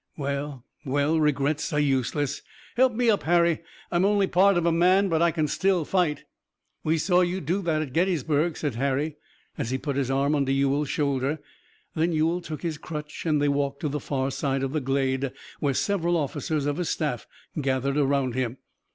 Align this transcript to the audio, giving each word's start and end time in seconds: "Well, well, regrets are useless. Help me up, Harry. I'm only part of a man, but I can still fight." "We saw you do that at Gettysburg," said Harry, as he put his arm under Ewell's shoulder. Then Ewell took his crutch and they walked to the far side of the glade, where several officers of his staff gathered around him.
"Well, 0.17 0.65
well, 0.83 1.19
regrets 1.19 1.71
are 1.73 1.79
useless. 1.79 2.41
Help 2.75 2.91
me 2.93 3.11
up, 3.11 3.21
Harry. 3.21 3.59
I'm 3.91 4.03
only 4.03 4.25
part 4.25 4.57
of 4.57 4.65
a 4.65 4.71
man, 4.71 5.09
but 5.09 5.21
I 5.21 5.29
can 5.29 5.47
still 5.47 5.85
fight." 5.85 6.23
"We 6.83 6.97
saw 6.97 7.21
you 7.21 7.39
do 7.39 7.61
that 7.61 7.83
at 7.83 7.93
Gettysburg," 7.93 8.57
said 8.57 8.73
Harry, 8.73 9.17
as 9.59 9.69
he 9.69 9.77
put 9.77 9.97
his 9.97 10.09
arm 10.09 10.33
under 10.33 10.51
Ewell's 10.51 10.89
shoulder. 10.89 11.37
Then 11.93 12.13
Ewell 12.13 12.41
took 12.41 12.63
his 12.63 12.79
crutch 12.79 13.27
and 13.27 13.39
they 13.39 13.47
walked 13.47 13.81
to 13.81 13.89
the 13.89 13.99
far 13.99 14.31
side 14.31 14.63
of 14.63 14.73
the 14.73 14.81
glade, 14.81 15.31
where 15.59 15.75
several 15.75 16.17
officers 16.17 16.65
of 16.65 16.77
his 16.77 16.89
staff 16.89 17.27
gathered 17.61 17.97
around 17.97 18.33
him. 18.33 18.57